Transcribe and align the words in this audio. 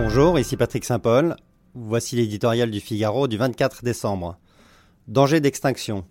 Bonjour, 0.00 0.38
ici 0.38 0.56
Patrick 0.56 0.84
Saint-Paul. 0.84 1.34
Voici 1.74 2.14
l'éditorial 2.14 2.70
du 2.70 2.78
Figaro 2.78 3.26
du 3.26 3.36
24 3.36 3.82
décembre. 3.82 4.38
Danger 5.08 5.40
d'extinction. 5.40 6.04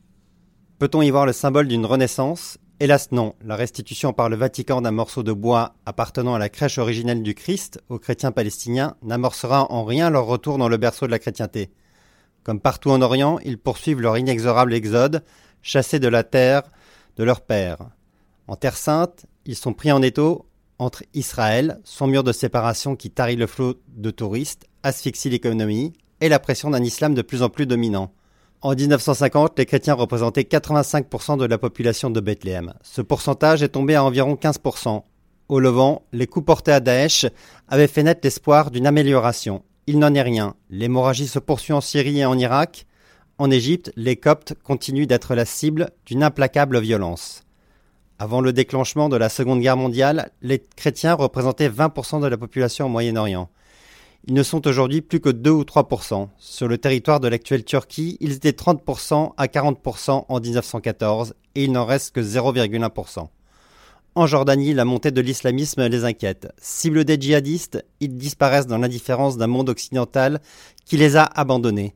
Peut-on 0.78 1.02
y 1.02 1.10
voir 1.10 1.26
le 1.26 1.32
symbole 1.32 1.70
d'une 1.70 1.86
renaissance? 1.86 2.58
Hélas 2.82 3.14
non, 3.14 3.34
la 3.46 3.56
restitution 3.56 4.12
par 4.12 4.28
le 4.28 4.36
Vatican 4.36 4.82
d'un 4.82 4.92
morceau 4.92 5.24
de 5.24 5.32
bois 5.32 5.76
appartenant 5.86 6.36
à 6.36 6.40
la 6.40 6.50
crèche 6.50 6.80
originelle 6.80 7.24
du 7.24 7.34
Christ 7.34 7.82
aux 7.88 7.98
chrétiens 7.98 8.34
palestiniens 8.34 8.98
n'amorcera 9.04 9.72
en 9.72 9.86
rien 9.86 10.10
leur 10.10 10.26
retour 10.26 10.58
dans 10.58 10.68
le 10.68 10.76
berceau 10.76 11.06
de 11.06 11.12
la 11.12 11.20
chrétienté. 11.20 11.72
Comme 12.44 12.60
partout 12.60 12.92
en 12.92 13.02
Orient, 13.02 13.40
ils 13.46 13.58
poursuivent 13.58 14.02
leur 14.02 14.18
inexorable 14.18 14.74
exode, 14.74 15.24
chassés 15.62 16.00
de 16.00 16.10
la 16.10 16.26
terre 16.26 16.64
de 17.16 17.24
leur 17.24 17.40
père. 17.40 17.78
En 18.48 18.58
Terre 18.58 18.76
sainte, 18.76 19.28
ils 19.46 19.56
sont 19.56 19.74
pris 19.74 19.94
en 19.94 20.02
étau 20.02 20.46
entre 20.80 21.04
Israël, 21.14 21.80
son 21.84 22.08
mur 22.08 22.24
de 22.24 22.32
séparation 22.32 22.96
qui 22.96 23.10
tarit 23.10 23.36
le 23.36 23.48
flot 23.48 23.76
de 23.96 24.12
touristes, 24.12 24.68
asphyxie 24.84 25.30
l'économie, 25.30 25.94
et 26.22 26.30
la 26.30 26.40
pression 26.40 26.70
d'un 26.70 26.84
islam 26.84 27.14
de 27.14 27.22
plus 27.22 27.44
en 27.44 27.50
plus 27.50 27.66
dominant. 27.66 28.12
En 28.62 28.74
1950, 28.74 29.58
les 29.60 29.66
chrétiens 29.66 29.94
représentaient 29.94 30.42
85% 30.42 31.38
de 31.38 31.46
la 31.46 31.58
population 31.58 32.10
de 32.10 32.20
Bethléem. 32.20 32.74
Ce 32.82 33.02
pourcentage 33.02 33.62
est 33.62 33.70
tombé 33.70 33.96
à 33.96 34.04
environ 34.04 34.34
15%. 34.34 35.04
Au 35.50 35.60
Levant, 35.60 36.04
les 36.12 36.28
coups 36.28 36.46
portés 36.46 36.72
à 36.72 36.80
Daesh 36.80 37.28
avaient 37.68 37.88
fait 37.88 38.04
naître 38.04 38.22
l'espoir 38.24 38.72
d'une 38.72 38.88
amélioration. 38.88 39.64
Il 39.86 40.00
n'en 40.00 40.14
est 40.14 40.22
rien. 40.22 40.56
L'hémorragie 40.70 41.28
se 41.28 41.40
poursuit 41.40 41.74
en 41.74 41.82
Syrie 41.82 42.20
et 42.20 42.26
en 42.26 42.38
Irak. 42.38 42.88
En 43.38 43.52
Égypte, 43.52 43.94
les 43.96 44.16
Coptes 44.16 44.56
continuent 44.64 45.06
d'être 45.06 45.36
la 45.36 45.46
cible 45.46 45.92
d'une 46.06 46.24
implacable 46.24 46.80
violence. 46.80 47.44
Avant 48.20 48.42
le 48.42 48.52
déclenchement 48.52 49.10
de 49.10 49.16
la 49.16 49.30
Seconde 49.30 49.62
Guerre 49.62 49.78
mondiale, 49.78 50.32
les 50.42 50.66
chrétiens 50.76 51.14
représentaient 51.14 51.70
20% 51.70 52.20
de 52.20 52.26
la 52.28 52.38
population 52.38 52.88
au 52.88 52.90
Moyen-Orient. 52.90 53.48
Ils 54.26 54.34
ne 54.34 54.42
sont 54.42 54.68
aujourd'hui 54.68 55.02
plus 55.02 55.20
que 55.20 55.30
2 55.30 55.52
ou 55.52 55.62
3%. 55.62 56.28
Sur 56.40 56.68
le 56.68 56.80
territoire 56.80 57.20
de 57.20 57.28
l'actuelle 57.28 57.64
Turquie, 57.64 58.18
ils 58.20 58.32
étaient 58.32 58.52
30% 58.52 59.34
à 59.38 59.46
40% 59.46 60.26
en 60.28 60.40
1914 60.40 61.36
et 61.54 61.66
il 61.66 61.72
n'en 61.72 61.86
reste 61.86 62.16
que 62.16 62.20
0,1%. 62.20 63.28
En 64.16 64.26
Jordanie, 64.26 64.74
la 64.74 64.84
montée 64.84 65.12
de 65.12 65.22
l'islamisme 65.22 65.86
les 65.86 66.04
inquiète. 66.04 66.52
Cible 66.58 67.06
des 67.06 67.22
djihadistes, 67.22 67.86
ils 68.00 68.18
disparaissent 68.18 68.66
dans 68.66 68.80
l'indifférence 68.80 69.38
d'un 69.38 69.46
monde 69.46 69.70
occidental 69.70 70.42
qui 70.86 70.98
les 70.98 71.18
a 71.18 71.24
abandonnés. 71.24 71.94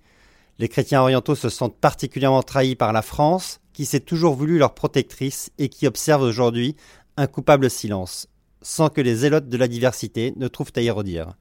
Les 0.59 0.68
chrétiens 0.68 1.02
orientaux 1.02 1.34
se 1.34 1.50
sentent 1.50 1.80
particulièrement 1.80 2.44
trahis 2.44 2.76
par 2.76 2.94
la 2.94 3.02
France, 3.02 3.61
qui 3.74 3.86
s'est 3.86 4.00
toujours 4.00 4.36
voulu 4.36 4.58
leur 4.58 4.74
protectrice 4.74 5.52
et 5.58 5.70
qui 5.70 5.88
observe 5.88 6.22
aujourd'hui 6.22 6.76
un 7.18 7.28
coupable 7.28 7.70
silence, 7.70 8.28
sans 8.62 8.90
que 8.90 9.02
les 9.02 9.16
zélotes 9.16 9.50
de 9.50 9.58
la 9.58 9.68
diversité 9.68 10.34
ne 10.38 10.48
trouvent 10.48 10.74
à 10.76 10.82
y 10.82 10.90
redire. 10.90 11.36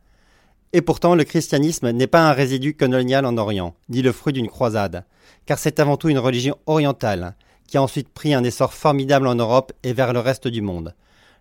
Et 0.73 0.83
pourtant, 0.83 1.15
le 1.15 1.25
christianisme 1.25 1.91
n'est 1.91 2.07
pas 2.07 2.29
un 2.29 2.33
résidu 2.33 2.75
colonial 2.75 3.27
en 3.27 3.37
Orient, 3.37 3.75
ni 3.89 4.03
le 4.03 4.13
fruit 4.13 4.33
d'une 4.33 4.49
croisade, 4.49 5.05
car 5.45 5.59
c'est 5.59 5.81
avant 5.81 5.97
tout 5.97 6.09
une 6.09 6.19
religion 6.19 6.57
orientale, 6.67 7.35
qui 7.67 7.77
a 7.77 7.83
ensuite 7.83 8.09
pris 8.09 8.35
un 8.35 8.45
essor 8.45 8.73
formidable 8.73 9.27
en 9.27 9.35
Europe 9.35 9.73
et 9.83 9.93
vers 9.93 10.13
le 10.13 10.21
reste 10.21 10.49
du 10.49 10.63
monde. 10.63 10.95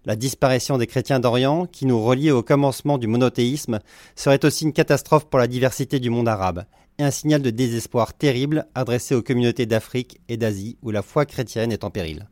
La 0.06 0.16
disparition 0.16 0.78
des 0.78 0.88
chrétiens 0.88 1.20
d'Orient, 1.20 1.66
qui 1.66 1.86
nous 1.86 2.02
reliait 2.02 2.32
au 2.32 2.42
commencement 2.42 2.98
du 2.98 3.08
monothéisme, 3.08 3.80
serait 4.16 4.46
aussi 4.46 4.64
une 4.64 4.74
catastrophe 4.74 5.26
pour 5.26 5.40
la 5.40 5.48
diversité 5.48 6.00
du 6.00 6.10
monde 6.10 6.30
arabe, 6.30 6.66
et 6.98 7.04
un 7.04 7.12
signal 7.12 7.42
de 7.42 7.50
désespoir 7.50 8.14
terrible 8.14 8.66
adressé 8.76 9.14
aux 9.14 9.22
communautés 9.22 9.66
d'Afrique 9.66 10.22
et 10.30 10.38
d'Asie 10.38 10.78
où 10.82 10.92
la 10.92 11.02
foi 11.02 11.26
chrétienne 11.26 11.72
est 11.72 11.84
en 11.84 11.90
péril. 11.90 12.28